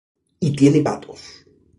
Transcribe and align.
Y 0.39 0.55
tiene 0.55 0.81
patos. 0.81 1.45